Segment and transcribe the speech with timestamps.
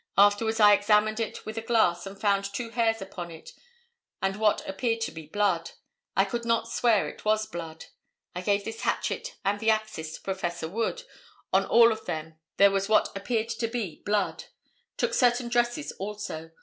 [0.17, 3.51] Afterwards I examined it with a glass and found two hairs upon it
[4.19, 5.73] and what appeared to be blood.
[6.17, 7.85] I could not swear it was blood.
[8.33, 10.63] I gave this hatchet and the axes to Prof.
[10.63, 11.03] Wood,
[11.53, 14.45] on all of them there was what appeared to be blood.
[14.97, 16.49] Took certain dresses also.